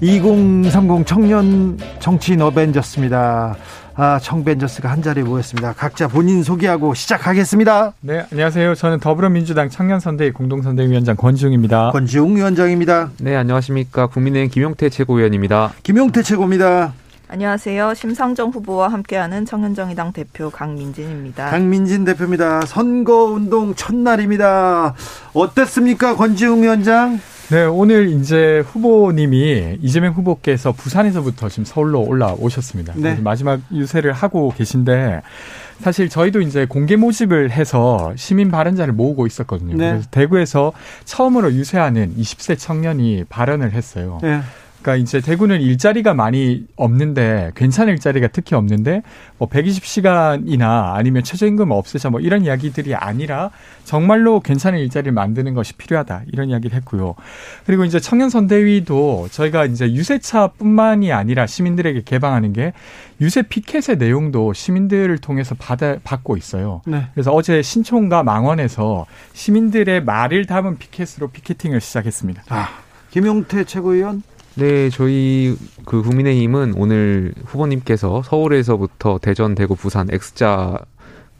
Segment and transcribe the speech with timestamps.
[0.00, 3.56] 2030 청년 정치인 어벤져스입니다.
[3.98, 5.72] 아, 청벤져스가 한 자리에 모였습니다.
[5.72, 7.94] 각자 본인 소개하고 시작하겠습니다.
[8.02, 8.74] 네, 안녕하세요.
[8.74, 11.92] 저는 더불어민주당 청년선대위 공동선대위원장 권지웅입니다.
[11.92, 13.12] 권지웅 위원장입니다.
[13.20, 14.08] 네, 안녕하십니까.
[14.08, 15.72] 국민의힘 김용태 최고위원입니다.
[15.82, 16.92] 김용태 최고입니다.
[17.28, 17.94] 안녕하세요.
[17.94, 21.50] 심상정 후보와 함께하는 청년정의당 대표 강민진입니다.
[21.50, 22.60] 강민진 대표입니다.
[22.66, 24.94] 선거운동 첫날입니다.
[25.32, 27.18] 어땠습니까, 권지웅 위원장?
[27.48, 32.94] 네, 오늘 이제 후보님이 이재명 후보께서 부산에서부터 지금 서울로 올라오셨습니다.
[32.96, 33.14] 네.
[33.20, 35.22] 마지막 유세를 하고 계신데
[35.80, 39.76] 사실 저희도 이제 공개 모집을 해서 시민 발언자를 모으고 있었거든요.
[39.76, 39.90] 네.
[39.90, 40.72] 그래서 대구에서
[41.04, 44.18] 처음으로 유세하는 20세 청년이 발언을 했어요.
[44.22, 44.40] 네.
[44.86, 49.02] 그러니까 이제 대구는 일자리가 많이 없는데 괜찮은 일자리가 특히 없는데
[49.36, 53.50] 뭐 120시간이나 아니면 최저임금 없애자 뭐 이런 이야기들이 아니라
[53.82, 57.16] 정말로 괜찮은 일자리를 만드는 것이 필요하다 이런 이야기를 했고요.
[57.66, 62.72] 그리고 이제 청년 선대위도 저희가 이제 유세차뿐만이 아니라 시민들에게 개방하는 게
[63.20, 66.82] 유세 피켓의 내용도 시민들을 통해서 받아 받고 있어요.
[66.86, 67.08] 네.
[67.12, 72.44] 그래서 어제 신촌과 망원에서 시민들의 말을 담은 피켓으로 피켓팅을 시작했습니다.
[72.50, 72.68] 아,
[73.10, 74.22] 김용태 최고위원?
[74.58, 75.54] 네, 저희
[75.84, 80.78] 그 국민의힘은 오늘 후보님께서 서울에서부터 대전, 대구, 부산 X자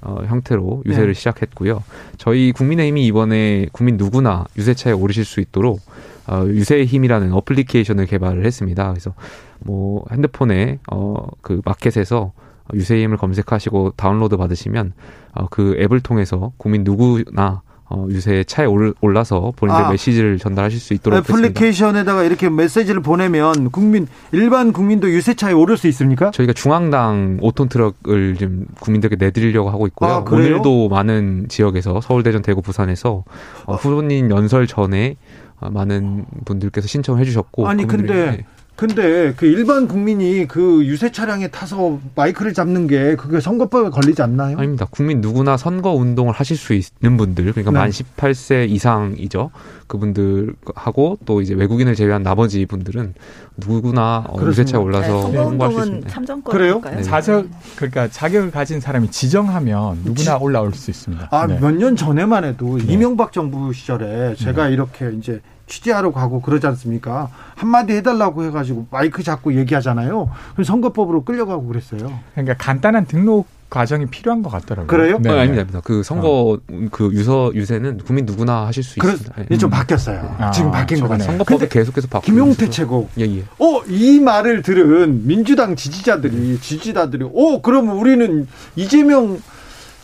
[0.02, 1.14] 어, 형태로 유세를 네.
[1.14, 1.82] 시작했고요.
[2.18, 5.80] 저희 국민의힘이 이번에 국민 누구나 유세차에 오르실 수 있도록
[6.26, 8.90] 어, 유세의 힘이라는 어플리케이션을 개발을 했습니다.
[8.90, 9.14] 그래서
[9.60, 12.32] 뭐 핸드폰에 어, 그 마켓에서
[12.74, 14.92] 유세의 힘을 검색하시고 다운로드 받으시면
[15.32, 19.90] 어, 그 앱을 통해서 국민 누구나 어, 유세 차에 올, 올라서 본인들 아.
[19.90, 21.18] 메시지를 전달하실 수 있도록.
[21.20, 26.32] 애플리케이션에다가 이렇게 메시지를 보내면 국민 일반 국민도 유세차에 오를 수 있습니까?
[26.32, 30.10] 저희가 중앙당 5톤 트럭을 좀 국민들께 내드리려고 하고 있고요.
[30.10, 30.56] 아, 그래요?
[30.56, 33.22] 오늘도 많은 지역에서 서울, 대전, 대구, 부산에서
[33.66, 35.16] 어, 후보님 연설 전에
[35.60, 38.46] 어, 많은 분들께서 신청을 해주셨고 아니, 근데 네.
[38.76, 44.58] 근데 그 일반 국민이 그 유세 차량에 타서 마이크를 잡는 게 그게 선거법에 걸리지 않나요?
[44.58, 44.86] 아닙니다.
[44.90, 47.78] 국민 누구나 선거 운동을 하실 수 있는 분들, 그러니까 네.
[47.78, 49.50] 만 18세 이상이죠.
[49.86, 53.14] 그분들하고 또 이제 외국인을 제외한 나머지 분들은
[53.56, 54.50] 누구나 어, 그렇습니다.
[54.50, 56.08] 유세차에 네, 올라서 수 선거운동은 있습니다.
[56.10, 56.96] 참정권일까요?
[56.96, 57.02] 네.
[57.02, 61.28] 자격 그러니까 자격을 가진 사람이 지정하면 누구나 올라올 수 있습니다.
[61.30, 61.58] 아, 네.
[61.60, 62.92] 몇년 전에만 해도 네.
[62.92, 67.28] 이명박 정부 시절에 제가 이렇게 이제 취재하러 가고 그러지 않습니까?
[67.54, 70.30] 한마디 해달라고 해가지고 마이크 잡고 얘기하잖아요.
[70.52, 72.12] 그럼 선거법으로 끌려가고 그랬어요.
[72.34, 74.86] 그러니까 간단한 등록 과정이 필요한 것 같더라고요.
[74.86, 75.18] 그래요?
[75.20, 75.28] 네.
[75.28, 75.80] 어, 아닙니다.
[75.82, 76.56] 그 선거
[76.92, 79.40] 그 유서 유세는 국민 누구나 하실 수 그래, 있습니다.
[79.40, 79.46] 예.
[79.50, 80.36] 이제 좀 바뀌었어요.
[80.38, 81.08] 아, 지금 바뀐 것.
[81.08, 81.26] 같아요.
[81.26, 82.70] 선거법이 계속해서 바뀌고 김용태.
[82.70, 83.08] 최고.
[83.18, 83.42] 예, 예.
[83.58, 89.40] 어, 이 말을 들은 민주당 지지자들이, 지지자들이, 어, 그러면 우리는 이재명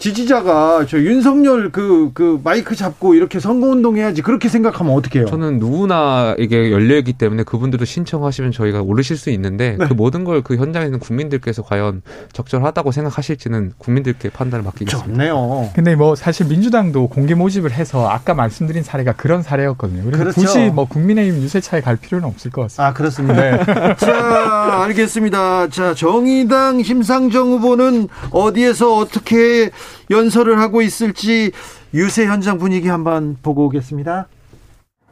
[0.03, 4.21] 지지자가 저 윤석열 그, 그 마이크 잡고 이렇게 선거운동 해야지.
[4.21, 5.27] 그렇게 생각하면 어떡해요?
[5.27, 9.87] 저는 누구나에게 열려 있기 때문에 그분들도 신청하시면 저희가 오르실 수 있는데 네.
[9.87, 12.03] 그 모든 걸 그 현장에 있는 국민들께서 과연
[12.33, 15.09] 적절하다고 생각하실지는 국민들께 판단을 맡기겠습니다.
[15.09, 15.71] 좋네요.
[15.75, 20.03] 근데 뭐 사실 민주당도 공개 모집을 해서 아까 말씀드린 사례가 그런 사례였거든요.
[20.05, 20.41] 그래서 그렇죠.
[20.41, 22.89] 굳이 뭐 국민의힘 유세차에 갈 필요는 없을 것 같습니다.
[22.89, 23.41] 아, 그렇습니다.
[23.41, 23.65] 네.
[23.97, 25.69] 자, 알겠습니다.
[25.69, 29.71] 자, 정의당 심상정 후보는 어디에서 어떻게
[30.11, 31.53] 연설을 하고 있을지
[31.95, 34.27] 유세 현장 분위기 한번 보고 오겠습니다.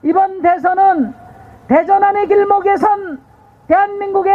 [0.05, 1.13] 이번 대선은
[1.69, 3.21] 대전 안의 길목에선
[3.69, 4.35] 대한민국의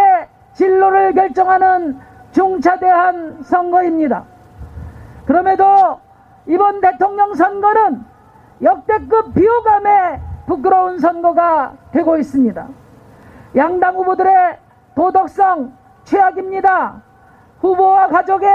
[0.54, 2.00] 진로를 결정하는
[2.32, 4.26] 중차대한 선거입니다.
[5.26, 6.00] 그럼에도
[6.48, 8.04] 이번 대통령 선거는
[8.62, 12.68] 역대급 비호감의 부끄러운 선거가 되고 있습니다.
[13.56, 14.58] 양당 후보들의
[14.96, 15.74] 도덕성
[16.04, 17.02] 최악입니다.
[17.60, 18.50] 후보와 가족의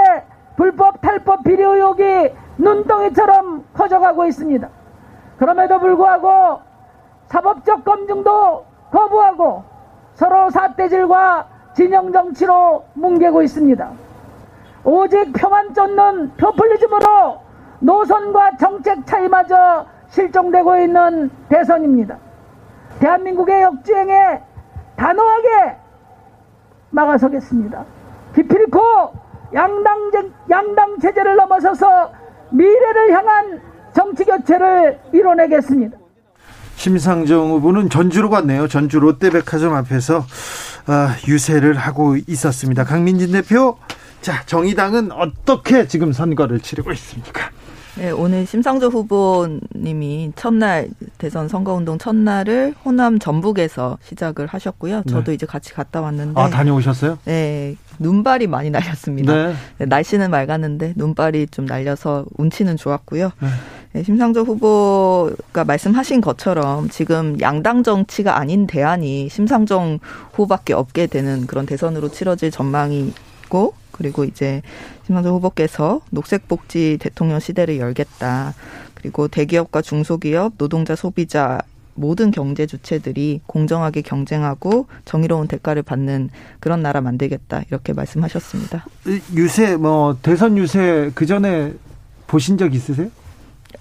[0.61, 4.69] 불법 탈법 비리 의혹이 눈덩이처럼 커져가고 있습니다.
[5.39, 6.61] 그럼에도 불구하고
[7.29, 9.65] 사법적 검증도 거부하고
[10.17, 13.91] 서로 사태질과 진영 정치로 뭉개고 있습니다.
[14.85, 17.41] 오직 표만 쫓는 표퓰리즘으로
[17.79, 22.19] 노선과 정책 차이마저 실종되고 있는 대선입니다.
[22.99, 24.43] 대한민국의 역주행에
[24.97, 25.77] 단호하게
[26.91, 27.83] 막아서겠습니다.
[28.35, 32.13] 기필코 양당, 제- 양당 체제를 넘어서서
[32.53, 33.61] 미래를 향한
[33.95, 35.97] 정치 교체를 이뤄내겠습니다.
[36.77, 38.67] 심상정 후보는 전주로 갔네요.
[38.69, 40.25] 전주 롯데백화점 앞에서
[40.87, 42.85] 아, 유세를 하고 있었습니다.
[42.85, 43.77] 강민진 대표,
[44.23, 47.51] 자 정의당은 어떻게 지금 선거를 치르고 있습니까?
[47.97, 50.89] 네, 오늘 심상조 후보님이 첫날
[51.19, 55.03] 대선 선거운동 첫날을 호남 전북에서 시작을 하셨고요.
[55.09, 55.35] 저도 네.
[55.35, 57.19] 이제 같이 갔다 왔는데 아 다녀오셨어요?
[57.25, 59.33] 네, 눈발이 많이 날렸습니다.
[59.33, 59.55] 네.
[59.79, 63.31] 네, 날씨는 맑았는데 눈발이 좀 날려서 운치는 좋았고요.
[63.41, 63.49] 네.
[63.93, 69.99] 네, 심상조 후보가 말씀하신 것처럼 지금 양당 정치가 아닌 대안이 심상정
[70.33, 74.63] 후보밖에 없게 되는 그런 대선으로 치러질 전망이고 그리고 이제
[75.07, 78.55] 심상정 후보께서 녹색 복지 대통령 시대를 열겠다.
[78.95, 81.61] 그리고 대기업과 중소기업, 노동자, 소비자
[81.95, 88.87] 모든 경제 주체들이 공정하게 경쟁하고 정의로운 대가를 받는 그런 나라 만들겠다 이렇게 말씀하셨습니다.
[89.35, 91.73] 유세 뭐 대선 유세 그 전에
[92.27, 93.09] 보신 적 있으세요?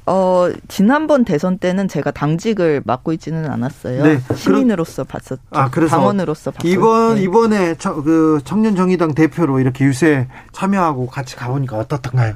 [0.06, 4.04] 어 지난번 대선 때는 제가 당직을 맡고 있지는 않았어요.
[4.04, 4.20] 네.
[4.36, 5.42] 시민으로서 봤었죠.
[5.52, 6.68] 아, 그래서 당원으로서 봤었죠.
[6.68, 7.22] 이번 네.
[7.22, 12.36] 이번에 저, 그 청년 정의당 대표로 이렇게 유세 참여하고 같이 가보니까 어떻던가요?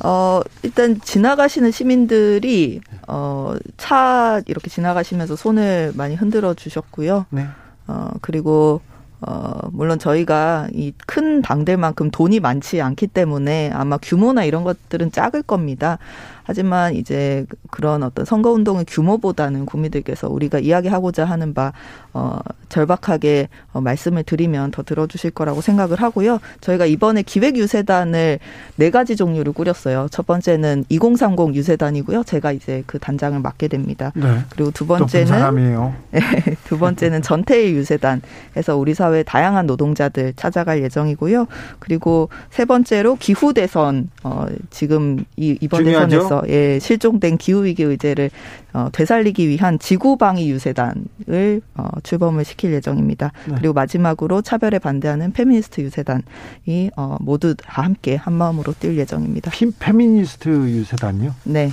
[0.00, 7.26] 어, 일단 지나가시는 시민들이 어, 차 이렇게 지나가시면서 손을 많이 흔들어 주셨고요.
[7.30, 7.46] 네.
[7.86, 8.80] 어, 그리고
[9.20, 15.42] 어, 물론 저희가 이 큰 당들만큼 돈이 많지 않기 때문에 아마 규모나 이런 것들은 작을
[15.42, 15.98] 겁니다.
[16.44, 21.72] 하지만 이제 그런 어떤 선거운동의 규모보다는 국민들께서 우리가 이야기하고자 하는 바,
[22.12, 26.38] 어, 절박하게 어, 말씀을 드리면 더 들어주실 거라고 생각을 하고요.
[26.60, 28.38] 저희가 이번에 기획유세단을
[28.76, 30.08] 네 가지 종류를 꾸렸어요.
[30.10, 32.24] 첫 번째는 2030 유세단이고요.
[32.24, 34.12] 제가 이제 그 단장을 맡게 됩니다.
[34.14, 34.40] 네.
[34.50, 35.94] 그리고 두 번째는 사람이에요.
[36.64, 38.22] 두 번째는 전태일 유세단
[38.56, 41.46] 해서 우리 사회 다양한 노동자들 찾아갈 예정이고요.
[41.78, 46.08] 그리고 세 번째로 기후 대선 어 지금 이 이번 중요하죠?
[46.08, 48.30] 대선에서 예 실종된 기후 위기 의제를
[48.72, 53.32] 어 되살리기 위한 지구 방위 유세단을 어 출범을 시킬 예정입니다.
[53.48, 53.54] 네.
[53.58, 59.50] 그리고 마지막으로 차별에 반대하는 페미니스트 유세단이 어 모두 다 함께 한 마음으로 뛸 예정입니다.
[59.50, 61.34] 핀 페미니스트 유세단요?
[61.44, 61.72] 네.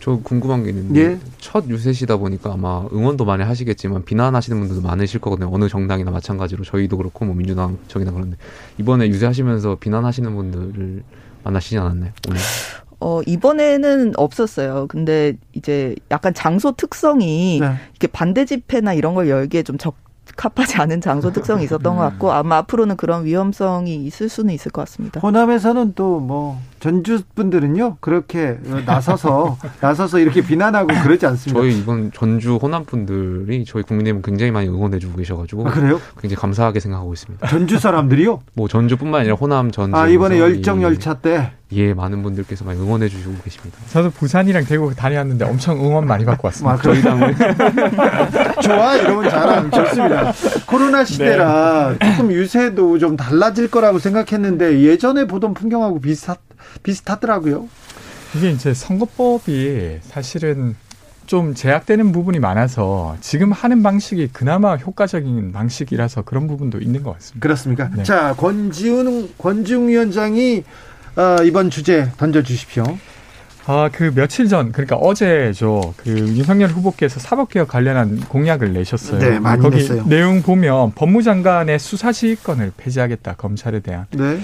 [0.00, 1.18] 저 궁금한 게 있는데 예.
[1.38, 5.50] 첫 유세시다 보니까 아마 응원도 많이 하시겠지만 비난하시는 분들도 많으실 거거든요.
[5.52, 8.36] 어느 정당이나 마찬가지로 저희도 그렇고 뭐 민주당 정이나 그런데
[8.78, 11.02] 이번에 유세하시면서 비난하시는 분들을
[11.44, 12.12] 만나시지 않았나요?
[12.28, 12.40] 오늘
[13.00, 14.86] 어, 이번에는 없었어요.
[14.88, 17.74] 근데 이제 약간 장소 특성이 네.
[17.92, 22.58] 이렇게 반대 집회나 이런 걸 열기에 좀 적합하지 않은 장소 특성이 있었던 것 같고 아마
[22.58, 25.20] 앞으로는 그런 위험성이 있을 수는 있을 것 같습니다.
[25.20, 31.60] 호남에서는 또 뭐 전주 분들은요 그렇게 나서서 나서서 이렇게 비난하고 그러지 않습니다.
[31.60, 36.00] 저희 이번 전주 호남 분들이 저희 국민의힘 굉장히 많이 응원해주고 계셔가지고 아, 그래요?
[36.18, 37.46] 굉장히 감사하게 생각하고 있습니다.
[37.46, 38.40] 전주 사람들이요?
[38.54, 42.80] 뭐 전주뿐만 아니라 호남 전주 아 이번에 열정 예, 열차 때 예 많은 분들께서 많이
[42.80, 43.78] 응원해 주시고 계십니다.
[43.90, 46.72] 저도 부산이랑 대구 다녀왔는데 엄청 응원 많이 받고 왔습니다.
[46.72, 47.34] 막 저희 당을
[48.60, 50.32] 좋아 이러면 자랑 좋습니다.
[50.66, 56.34] 코로나 시대라 조금 유세도 좀 달라질 거라고 생각했는데 예전에 보던 풍경하고 비슷하,
[56.82, 57.68] 비슷하더라고요.
[58.36, 60.76] 이게 이제 선거법이 사실은
[61.26, 67.40] 좀 제약되는 부분이 많아서 지금 하는 방식이 그나마 효과적인 방식이라서 그런 부분도 있는 것 같습니다.
[67.40, 67.90] 그렇습니까?
[67.94, 68.02] 네.
[68.02, 70.64] 자 권지훈 권지웅 위원장이
[71.16, 72.84] 어, 이번 주제 던져 주십시오.
[73.66, 75.94] 아, 그 며칠 전, 그러니까 어제죠.
[75.98, 79.20] 그 윤석열 후보께서 사법개혁 관련한 공약을 내셨어요.
[79.20, 80.04] 네, 많이 거기 냈어요.
[80.06, 84.06] 내용 보면 법무장관의 수사지휘권을 폐지하겠다, 검찰에 대한.
[84.10, 84.40] 네.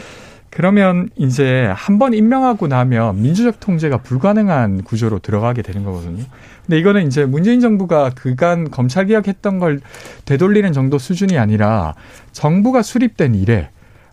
[0.57, 6.25] 그러면 이제 한 번 임명하고 나면 민주적 통제가 불가능한 구조로 들어가게 되는 거거든요.
[6.65, 9.81] 근데 이거는 이제 문재인 정부가 그간 검찰 개혁했던 걸
[10.25, 11.95] 되돌리는 정도 수준이 아니라
[12.33, 13.69] 정부가 수립된 이래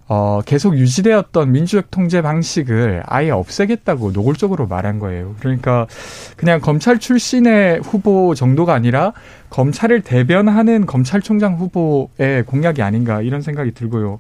[0.10, 5.36] 어, 계속 유지되었던 민주적 통제 방식을 아예 없애겠다고 노골적으로 말한 거예요.
[5.40, 5.88] 그러니까
[6.36, 9.14] 그냥 검찰 출신의 후보 정도가 아니라
[9.54, 14.20] 검찰을 대변하는 검찰총장 후보의 공약이 아닌가 이런 생각이 들고요.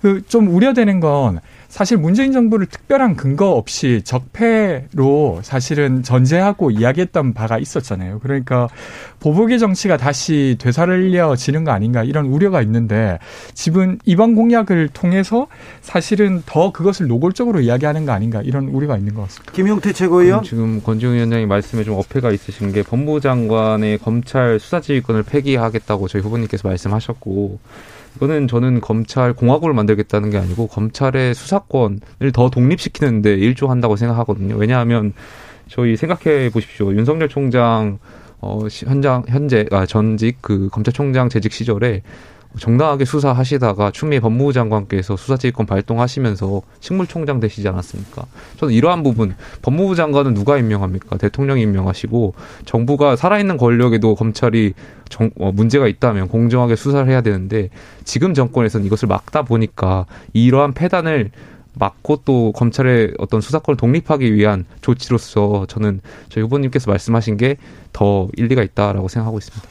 [0.00, 1.38] 그 좀 우려되는 건
[1.68, 8.18] 사실 문재인 정부를 특별한 근거 없이 적폐로 사실은 전제하고 이야기했던 바가 있었잖아요.
[8.18, 8.68] 그러니까
[9.20, 13.18] 보복의 정치가 다시 되살려지는 거 아닌가 이런 우려가 있는데
[13.54, 15.46] 지금 이번 공약을 통해서
[15.80, 19.52] 사실은 더 그것을 노골적으로 이야기하는 거 아닌가 이런 우려가 있는 것 같습니다.
[19.52, 20.42] 김용태 최고위원.
[20.42, 27.58] 지금 권지웅 위원장이 말씀에 좀 어폐가 있으신 게 법무장관의 검찰 수사지휘권을 폐기하겠다고 저희 후보님께서 말씀하셨고
[28.16, 34.56] 이거는 저는 검찰 공화국을 만들겠다는 게 아니고 검찰의 수사권을 더 독립시키는데 일조한다고 생각하거든요.
[34.56, 35.12] 왜냐하면
[35.68, 36.92] 저희 생각해 보십시오.
[36.94, 37.98] 윤석열 총장
[38.40, 42.02] 어 시- 현장 현재 아 전직 그 검찰총장 재직 시절에
[42.58, 48.26] 정당하게 수사하시다가 추미애 법무부 장관께서 수사지휘권 발동하시면서 식물총장 되시지 않았습니까?
[48.58, 51.16] 저는 이러한 부분 법무부 장관은 누가 임명합니까?
[51.16, 54.74] 대통령이 임명하시고 정부가 살아있는 권력에도 검찰이
[55.08, 57.70] 정, 어, 문제가 있다면 공정하게 수사를 해야 되는데
[58.04, 61.30] 지금 정권에서는 이것을 막다 보니까 이러한 폐단을
[61.74, 67.56] 막고 또 검찰의 어떤 수사권을 독립하기 위한 조치로서 저는 저희 후보님께서 말씀하신 게
[67.92, 69.68] 더 일리가 있다라고 생각하고 있습니다.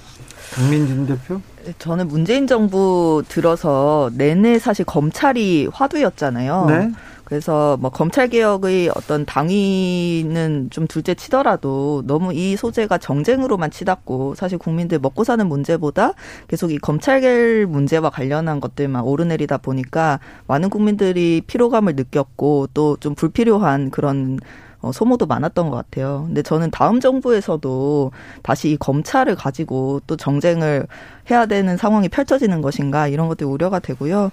[0.54, 1.42] 강민진 대표?
[1.80, 6.66] 저는 문재인 정부 들어서 내내 사실 검찰이 화두였잖아요.
[6.68, 6.92] 네.
[7.26, 14.58] 그래서 뭐 검찰 개혁의 어떤 당위는 좀 둘째 치더라도 너무 이 소재가 정쟁으로만 치닫고 사실
[14.58, 16.12] 국민들 먹고 사는 문제보다
[16.50, 17.22] 계속 이 검찰
[17.68, 24.38] 문제와 관련한 것들만 오르내리다 보니까 많은 국민들이 피로감을 느꼈고 또 좀 불필요한 그런
[24.82, 26.24] 어, 소모도 많았던 것 같아요.
[26.26, 28.12] 근데 저는 다음 정부에서도
[28.42, 30.88] 다시 이 검찰을 가지고 또 정쟁을
[31.30, 34.32] 해야 되는 상황이 펼쳐지는 것인가 이런 것들이 우려가 되고요.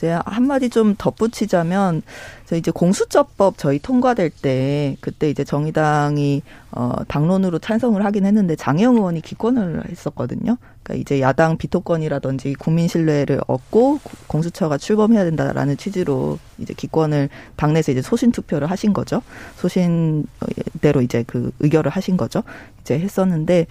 [0.00, 2.00] 이제 한마디 좀 덧붙이자면
[2.46, 6.42] 저 이제 공수처법 저희 통과될 때 그때 이제 정의당이
[6.72, 10.56] 어 당론으로 찬성을 하긴 했는데 장영 의원이 기권을 했었거든요.
[10.82, 18.00] 그러니까 이제 야당 비토권이라든지 국민 신뢰를 얻고 공수처가 출범해야 된다라는 취지로 이제 기권을 당내에서 이제
[18.00, 19.20] 소신 투표를 하신 거죠.
[19.56, 22.42] 소신대로 이제 그 의결을 하신 거죠.
[22.80, 23.66] 이제 했었는데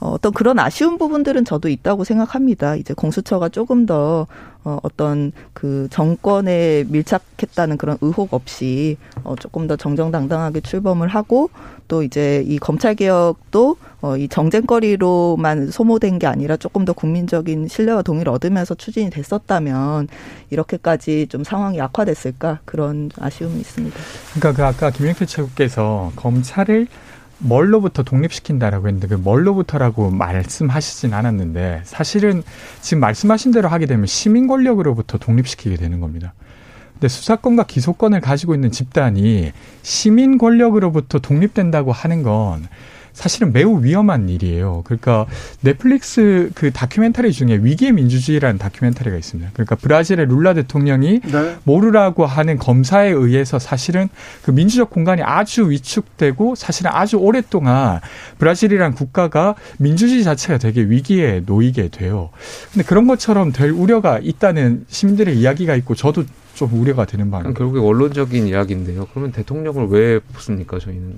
[0.00, 2.76] 어, 어떤 그런 아쉬운 부분들은 저도 있다고 생각합니다.
[2.76, 4.26] 이제 공수처가 조금 더
[4.64, 11.50] 어, 어떤 그 정권에 밀착했다는 그런 의혹 없이 어, 조금 더 정정당당하게 출범을 하고
[11.86, 18.02] 또 이제 이 검찰 개혁도 어, 이 정쟁거리로만 소모된 게 아니라 조금 더 국민적인 신뢰와
[18.02, 20.08] 동의를 얻으면서 추진이 됐었다면
[20.50, 23.96] 이렇게까지 좀 상황이 악화됐을까 그런 아쉬움이 있습니다.
[24.34, 26.88] 그러니까 그 아까 김영태 최고께서 검찰을
[27.38, 32.42] 뭘로부터 독립시킨다라고 했는데 그 뭘로부터라고 말씀하시진 않았는데 사실은
[32.80, 36.34] 지금 말씀하신 대로 하게 되면 시민 권력으로부터 독립시키게 되는 겁니다.
[36.94, 39.52] 근데 수사권과 기소권을 가지고 있는 집단이
[39.82, 42.66] 시민 권력으로부터 독립된다고 하는 건
[43.18, 44.82] 사실은 매우 위험한 일이에요.
[44.84, 45.26] 그러니까
[45.60, 49.50] 넷플릭스 그 다큐멘터리 중에 위기의 민주주의라는 다큐멘터리가 있습니다.
[49.54, 51.56] 그러니까 브라질의 룰라 대통령이 네.
[51.64, 54.08] 모르라고 하는 검사에 의해서 사실은
[54.42, 57.98] 그 민주적 공간이 아주 위축되고 사실은 아주 오랫동안
[58.38, 62.30] 브라질이란 국가가 민주주의 자체가 되게 위기에 놓이게 돼요.
[62.72, 66.22] 근데 그런 것처럼 될 우려가 있다는 시민들의 이야기가 있고 저도
[66.54, 67.58] 좀 우려가 되는 바입니다.
[67.58, 69.08] 결국에 원론적인 이야기인데요.
[69.10, 71.16] 그러면 대통령을 왜 뽑습니까, 저희는?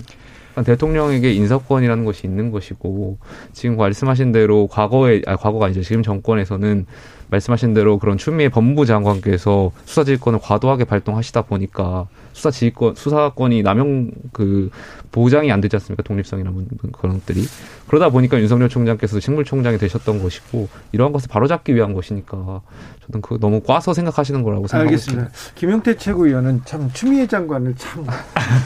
[0.65, 3.17] 대통령에게 인사권이라는 것이 있는 것이고
[3.53, 5.81] 지금 말씀하신 대로 과거에 아 과거가 아니죠.
[5.81, 6.85] 지금 정권에서는
[7.29, 14.69] 말씀하신 대로 그런 추미애 법무부 장관께서 수사지휘권을 과도하게 발동하시다 보니까 수사 지휘권 수사권이 남용 그
[15.11, 16.51] 보장이 안 되지 않습니까 독립성이나
[16.93, 17.43] 그런 것들이
[17.87, 22.61] 그러다 보니까 윤석열 총장께서 식물총장이 되셨던 것이고 이러한 것을 바로잡기 위한 것이니까
[23.05, 25.27] 저는 그 너무 꽈서 생각하시는 거라고 생각하고 알겠습니다.
[25.27, 25.59] 있습니다.
[25.59, 28.05] 김용태 최고위원은 참 추미애 장관을 참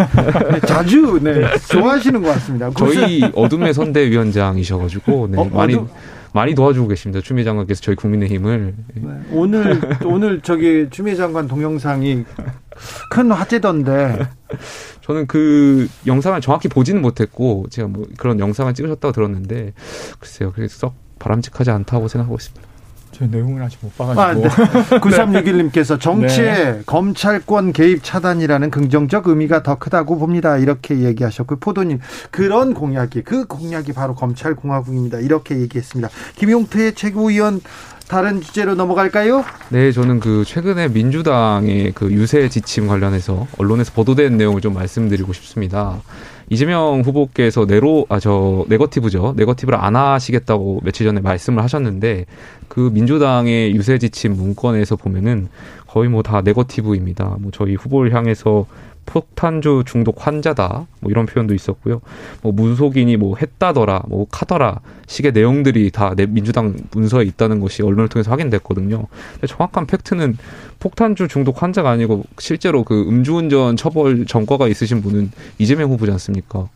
[0.67, 2.69] 자주 네, 좋아하시는 것 같습니다.
[2.77, 5.87] 저희 어둠의 선대위원장이셔가지고 네, 어, 많이 어둠?
[6.33, 7.21] 많이 도와주고 계십니다.
[7.23, 9.09] 추미애 장관께서 저희 국민의힘을 네.
[9.31, 12.25] 오늘 오늘 저기 추미애 장관 동영상이
[13.09, 14.27] 큰 화제던데
[15.01, 19.73] 저는 그 영상을 정확히 보지는 못했고 제가 뭐 그런 영상을 찍으셨다고 들었는데
[20.19, 22.75] 글쎄요, 그래서 썩 바람직하지 않다고 생각하고 있습니다.
[23.15, 24.21] 저 내용을 아직 못 봐가지고.
[24.21, 24.49] 아, 네.
[24.99, 26.81] 9361님께서 정치에 네.
[26.85, 30.57] 검찰권 개입 차단이라는 긍정적 의미가 더 크다고 봅니다.
[30.57, 35.19] 이렇게 얘기하셨고, 포도님, 그런 공약이, 그 공약이 바로 검찰 공화국입니다.
[35.19, 36.09] 이렇게 얘기했습니다.
[36.35, 37.61] 김용태 최고위원,
[38.07, 39.43] 다른 주제로 넘어갈까요?
[39.69, 46.01] 네, 저는 그 최근에 민주당의 그 유세 지침 관련해서 언론에서 보도된 내용을 좀 말씀드리고 싶습니다.
[46.51, 49.33] 이재명 후보께서 네로 아 저 네거티브죠.
[49.37, 52.27] 네거티브를 안 하시겠다고 며칠 전에 말씀을 하셨는데
[52.67, 55.47] 그 민주당의 유세 지침 문건에서 보면은
[55.87, 57.37] 거의 뭐 다 네거티브입니다.
[57.39, 58.67] 뭐 저희 후보를 향해서
[59.05, 62.01] 폭탄주 중독 환자다 뭐 이런 표현도 있었고요.
[62.41, 68.31] 뭐 무속인이 뭐 했다더라, 뭐 카더라 식의 내용들이 다 민주당 문서에 있다는 것이 언론을 통해서
[68.31, 69.05] 확인됐거든요.
[69.47, 70.37] 정확한 팩트는
[70.79, 76.67] 폭탄주 중독 환자가 아니고 실제로 그 음주운전 처벌 전과가 있으신 분은 이재명 후보지 않습니까?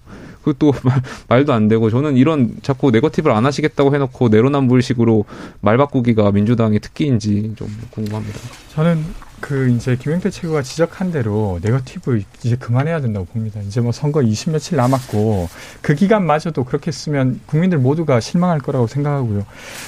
[0.44, 0.74] 그것도
[1.28, 5.26] 말도 안 되고 저는 이런 자꾸 네거티브를 안 하시겠다고 해놓고 내로남불식으로
[5.62, 8.40] 말 바꾸기가 민주당의 특기인지 좀 궁금합니다.
[8.74, 9.04] 저는
[9.42, 13.60] 그 이제 김영태 최고가 지적한 대로 네거티브 이제 그만해야 된다고 봅니다.
[13.62, 15.50] 이제 뭐 선거 20 며칠 남았고
[15.82, 19.46] 그 기간마저도 그렇게 쓰면 국민들 모두가 실망할 거라고 생각하고요.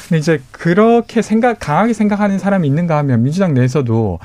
[0.08, 4.20] 근데 이제 그렇게 생각 강하게 생각하는 사람이 있는가 하면 민주당 내에서도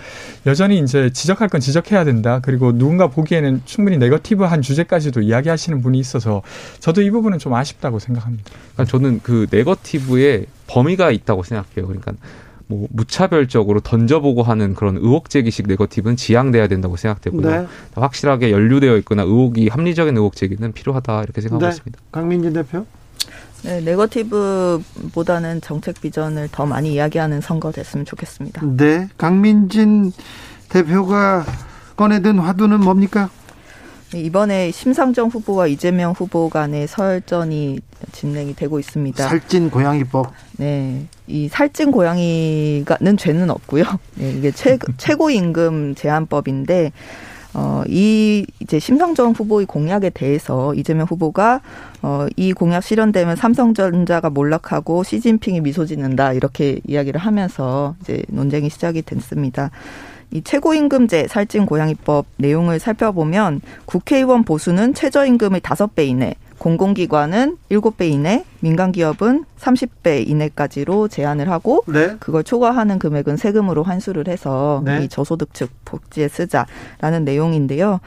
[0.47, 2.41] 여전히 이제 지적할 건 지적해야 된다.
[2.43, 6.43] 그리고 누군가 보기에는 충분히 네거티브한 주제까지도 이야기하시는 분이 있어서
[6.81, 8.51] 저도 이 부분은 좀 아쉽다고 생각합니다.
[8.75, 11.87] 그러니까 저는 그 네거티브에 범위가 있다고 생각해요.
[11.87, 12.13] 그러니까
[12.69, 17.49] 뭐 무차별적으로 던져보고 하는 그런 의혹 제기식 네거티브는 지양돼야 된다고 생각되고요.
[17.49, 17.67] 네.
[17.95, 21.69] 확실하게 연루되어 있거나 의혹이 합리적인 의혹 제기는 필요하다 이렇게 생각하고 네.
[21.69, 21.99] 있습니다.
[22.11, 22.87] 강민진 대표.
[23.63, 28.63] 네, 네거티브보다는 정책 비전을 더 많이 이야기하는 선거 됐으면 좋겠습니다.
[28.77, 29.09] 네.
[29.17, 30.13] 강민진
[30.69, 31.45] 대표가
[31.97, 33.31] 꺼내든 화두는 뭡니까?
[34.17, 37.81] 네, 이번에 심상정 후보와 이재명 후보 간의 설전이
[38.13, 39.29] 진행이 되고 있습니다.
[39.29, 40.33] 살찐 고양이법.
[40.57, 43.85] 네, 이 살찐 고양이가는 죄는 없고요.
[44.17, 46.93] 네, 이게 최, 최고 임금 제한법인데
[47.53, 51.61] 어, 이 이제 심상정 후보의 공약에 대해서 이재명 후보가
[52.01, 59.03] 어, 이 공약 실현되면 삼성전자가 몰락하고 시진핑이 미소 짓는다 이렇게 이야기를 하면서 이제 논쟁이 시작이
[59.03, 59.71] 됐습니다.
[60.31, 68.09] 이 최고임금제 살찐 고양이법 내용을 살펴보면 국회의원 보수는 최저임금의 다섯 배 이내, 공공기관은 일곱 배
[68.09, 72.17] 이내, 민간기업은 삼십 배 이내까지로 제한을 하고 네.
[72.19, 75.05] 그걸 초과하는 금액은 세금으로 환수를 해서 네.
[75.05, 78.01] 이 저소득층 복지에 쓰자라는 내용인데요.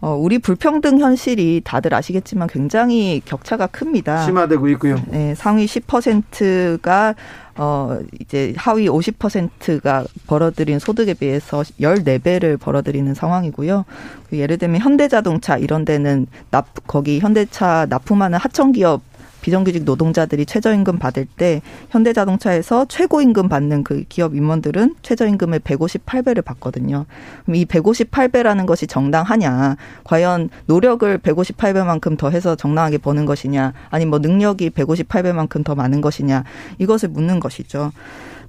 [0.00, 4.24] 어, 우리 불평등 현실이 다들 아시겠지만 굉장히 격차가 큽니다.
[4.24, 4.96] 심화되고 있고요.
[5.08, 7.14] 네, 상위 10%가
[7.56, 13.84] 어 이제 하위 50%가 벌어들인 소득에 비해서 14배를 벌어들이는 상황이고요.
[14.30, 19.02] 그 예를 들면 현대자동차 이런 데는 납 거기 현대차 납품하는 하청 기업
[19.40, 27.06] 비정규직 노동자들이 최저임금 받을 때 현대자동차에서 최고임금 받는 그 기업 임원들은 최저임금의 158배를 받거든요.
[27.44, 29.76] 그럼 이 158배라는 것이 정당하냐?
[30.04, 33.72] 과연 노력을 158배만큼 더 해서 정당하게 버는 것이냐?
[33.90, 36.44] 아니 뭐 능력이 158배만큼 더 많은 것이냐?
[36.78, 37.92] 이것을 묻는 것이죠.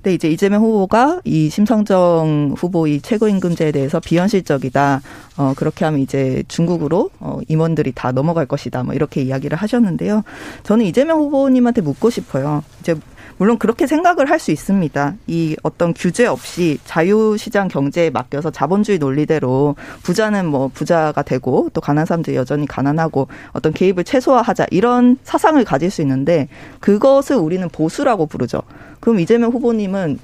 [0.02, 5.02] 근데 이제 이재명 후보가 이 심상정 후보의 최고임금제에 대해서 비현실적이다.
[5.38, 8.82] 어, 그렇게 하면 이제 중국으로 어, 임원들이 다 넘어갈 것이다.
[8.82, 10.24] 뭐 이렇게 이야기를 하셨는데요.
[10.64, 12.64] 저는 이재명 후보님한테 묻고 싶어요.
[12.80, 12.96] 이제
[13.38, 15.16] 물론 그렇게 생각을 할 수 있습니다.
[15.28, 22.08] 이 어떤 규제 없이 자유시장 경제에 맡겨서 자본주의 논리대로 부자는 뭐 부자가 되고 또 가난한
[22.08, 26.48] 사람들이 여전히 가난하고 어떤 개입을 최소화하자 이런 사상을 가질 수 있는데
[26.80, 28.64] 그것을 우리는 보수라고 부르죠.
[29.02, 30.18] 그럼 이재명 후보님은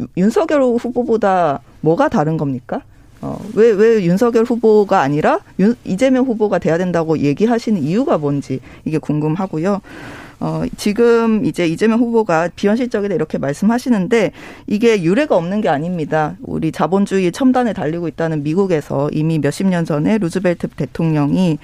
[0.00, 2.82] 유- 윤석열 후보보다 뭐가 다른 겁니까?
[3.20, 8.98] 어, 왜, 왜 윤석열 후보가 아니라 윤, 이재명 후보가 돼야 된다고 얘기하시는 이유가 뭔지 이게
[8.98, 9.80] 궁금하고요.
[10.40, 14.32] 어, 지금 이제 이재명 후보가 비현실적이다 이렇게 말씀하시는데
[14.66, 16.36] 이게 유례가 없는 게 아닙니다.
[16.42, 21.58] 우리 자본주의 첨단에 달리고 있다는 미국에서 이미 몇십 년 전에 루즈벨트 대통령이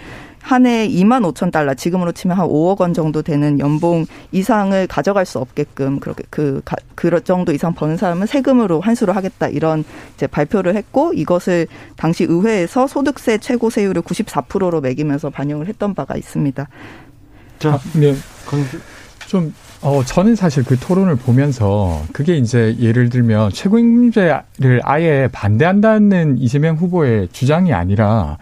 [0.49, 5.27] 한 해 2만 5천 달러, 지금으로 치면 한 5억 원 정도 되는 연봉 이상을 가져갈
[5.27, 9.85] 수 없게끔 그렇게 그 가- 그럴 정도 이상 버는 사람은 세금으로 환수를 하겠다 이런
[10.15, 16.67] 이제 발표를 했고 이것을 당시 의회에서 소득세 최고 세율을 94%로 매기면서 반영을 했던 바가 있습니다.
[17.59, 18.15] 자, 네.
[18.47, 18.65] 강-
[19.27, 26.77] 좀, 어, 저는 사실 그 토론을 보면서 그게 이제 예를 들면 최고임금제를 아예 반대한다는 이재명
[26.77, 28.39] 후보의 주장이 아니라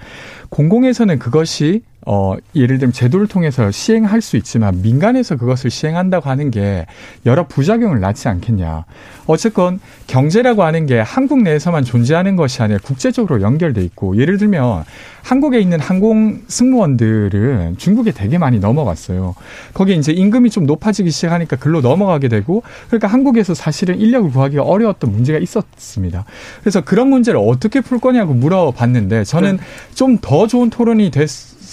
[0.50, 6.86] 공공에서는 그것이 어, 예를 들면 제도를 통해서 시행할 수 있지만 민간에서 그것을 시행한다고 하는 게
[7.24, 8.84] 여러 부작용을 낳지 않겠냐.
[9.26, 14.84] 어쨌건 경제라고 하는 게 한국 내에서만 존재하는 것이 아니라 국제적으로 연결돼 있고 예를 들면
[15.22, 19.34] 한국에 있는 항공 승무원들은 중국에 되게 많이 넘어갔어요.
[19.74, 25.10] 거기에 이제 임금이 좀 높아지기 시작하니까 글로 넘어가게 되고 그러니까 한국에서 사실은 인력을 구하기가 어려웠던
[25.10, 26.24] 문제가 있었습니다.
[26.60, 29.58] 그래서 그런 문제를 어떻게 풀 거냐고 물어봤는데 저는
[29.94, 31.28] 좀 더 좋은 토론이 됐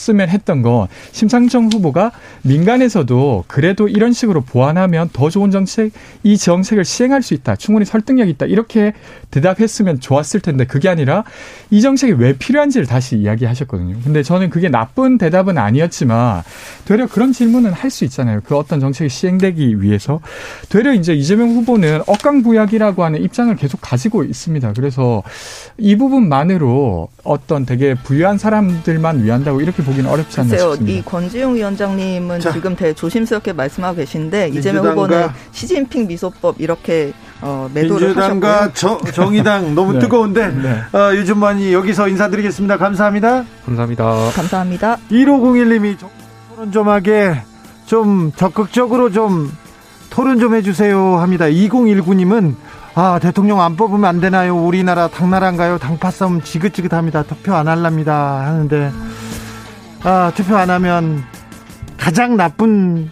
[0.09, 5.91] 으면 했던 건 심상정 후보가 민간에서도 그래도 이런 식으로 보완하면 더 좋은 정책,
[6.23, 7.55] 이 정책을 시행할 수 있다.
[7.55, 8.45] 충분히 설득력 있다.
[8.47, 8.93] 이렇게
[9.31, 11.23] 대답했으면 좋았을 텐데 그게 아니라
[11.69, 13.97] 이 정책이 왜 필요한지를 다시 이야기하셨거든요.
[14.03, 16.43] 근데 저는 그게 나쁜 대답은 아니었지만
[16.85, 18.41] 되려 그런 질문은 할 수 있잖아요.
[18.43, 20.19] 그 어떤 정책이 시행되기 위해서
[20.69, 24.73] 되려 이제 이재명 후보는 억강부약이라고 하는 입장을 계속 가지고 있습니다.
[24.73, 25.21] 그래서
[25.77, 30.99] 이 부분만으로 어떤 되게 부유한 사람들만 위한다고 이렇게 보기는 어렵지 않나 글쎄요, 싶습니다.
[30.99, 32.51] 이 권지용 위원장님은 자.
[32.51, 38.25] 지금 되게 조심스럽게 말씀하고 계신데 이재명 후보는 시진핑 미소법 이렇게 어, 매도를 하셨고요.
[38.25, 39.99] 민주당과 정, 정의당 너무 네.
[39.99, 40.97] 뜨거운데 네.
[40.97, 42.77] 어, 유준만이 여기서 인사드리겠습니다.
[42.77, 43.43] 감사합니다.
[43.65, 44.31] 감사합니다.
[44.35, 44.97] 감사합니다.
[45.11, 45.97] 1501님이
[46.49, 47.41] 토론 좀 하게
[47.85, 49.51] 좀 적극적으로 좀
[50.09, 51.45] 토론 좀 해주세요 합니다.
[51.45, 52.55] 2019님은
[52.95, 54.55] 아 대통령 안 뽑으면 안 되나요?
[54.55, 55.79] 우리나라 당나라인가요?
[55.79, 57.23] 당파 싸움 지긋지긋합니다.
[57.23, 58.91] 투표 안 할랍니다 하는데
[60.05, 61.23] 아 투표 안 하면
[61.97, 63.09] 가장 나쁜